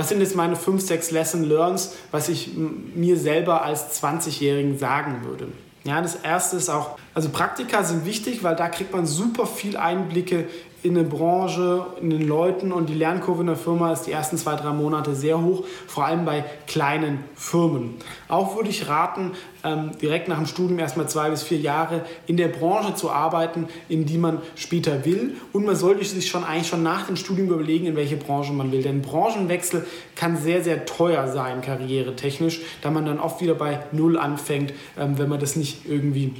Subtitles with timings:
[0.00, 5.26] Was sind jetzt meine 5, 6 Lesson Learns, was ich mir selber als 20-Jährigen sagen
[5.26, 5.48] würde?
[5.84, 9.76] Ja, das erste ist auch, also Praktika sind wichtig, weil da kriegt man super viel
[9.76, 10.48] Einblicke
[10.82, 14.38] in eine Branche, in den Leuten und die Lernkurve in der Firma ist die ersten
[14.38, 17.96] zwei, drei Monate sehr hoch, vor allem bei kleinen Firmen.
[18.28, 19.32] Auch würde ich raten,
[19.62, 23.68] ähm, direkt nach dem Studium erstmal zwei bis vier Jahre in der Branche zu arbeiten,
[23.88, 25.36] in die man später will.
[25.52, 28.72] Und man sollte sich schon eigentlich schon nach dem Studium überlegen, in welche Branche man
[28.72, 28.82] will.
[28.82, 34.18] Denn Branchenwechsel kann sehr, sehr teuer sein, karrieretechnisch, da man dann oft wieder bei Null
[34.18, 36.34] anfängt, ähm, wenn man das nicht irgendwie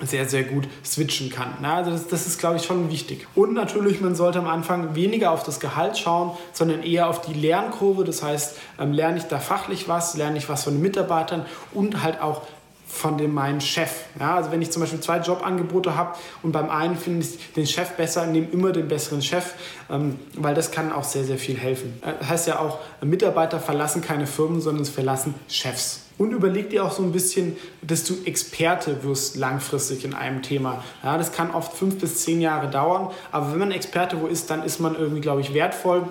[0.00, 1.54] sehr, sehr gut switchen kann.
[1.60, 3.26] Na, also das, das ist, glaube ich, schon wichtig.
[3.34, 7.32] Und natürlich, man sollte am Anfang weniger auf das Gehalt schauen, sondern eher auf die
[7.32, 8.04] Lernkurve.
[8.04, 12.02] Das heißt, ähm, lerne ich da fachlich was, lerne ich was von den Mitarbeitern und
[12.02, 12.42] halt auch
[12.86, 13.90] von dem meinen Chef.
[14.18, 17.66] Ja, also wenn ich zum Beispiel zwei Jobangebote habe und beim einen finde ich den
[17.66, 19.54] Chef besser, nehme immer den besseren Chef,
[19.90, 22.00] ähm, weil das kann auch sehr, sehr viel helfen.
[22.00, 26.02] Das äh, heißt ja auch, Mitarbeiter verlassen keine Firmen, sondern es verlassen Chefs.
[26.18, 30.82] Und überleg dir auch so ein bisschen, dass du Experte wirst langfristig in einem Thema.
[31.02, 34.48] Ja, das kann oft fünf bis zehn Jahre dauern, aber wenn man Experte wo ist,
[34.48, 36.04] dann ist man irgendwie, glaube ich, wertvoll.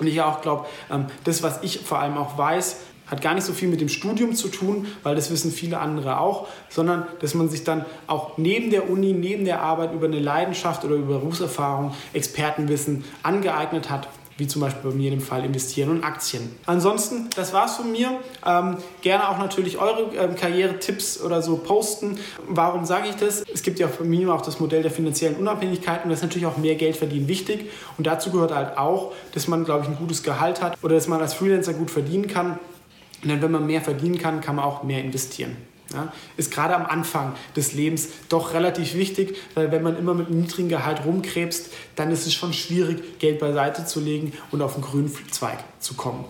[0.00, 2.76] Und ich auch glaube, ähm, das, was ich vor allem auch weiß,
[3.12, 6.18] hat gar nicht so viel mit dem Studium zu tun, weil das wissen viele andere
[6.18, 10.18] auch, sondern dass man sich dann auch neben der Uni, neben der Arbeit über eine
[10.18, 15.44] Leidenschaft oder über Berufserfahrung Expertenwissen angeeignet hat wie zum Beispiel bei mir in dem Fall
[15.44, 16.56] investieren und Aktien.
[16.66, 18.18] Ansonsten, das war's von mir.
[18.46, 22.18] Ähm, gerne auch natürlich eure ähm, Karrieretipps oder so posten.
[22.48, 23.44] Warum sage ich das?
[23.52, 26.46] Es gibt ja bei mir auch das Modell der finanziellen Unabhängigkeit und das ist natürlich
[26.46, 27.70] auch mehr Geld verdienen wichtig.
[27.98, 31.08] Und dazu gehört halt auch, dass man, glaube ich, ein gutes Gehalt hat oder dass
[31.08, 32.58] man als Freelancer gut verdienen kann.
[33.24, 35.56] Denn wenn man mehr verdienen kann, kann man auch mehr investieren.
[35.92, 40.28] Ja, ist gerade am Anfang des Lebens doch relativ wichtig, weil wenn man immer mit
[40.28, 44.74] einem niedrigen Gehalt rumkrebst, dann ist es schon schwierig, Geld beiseite zu legen und auf
[44.74, 46.24] den grünen Zweig zu kommen.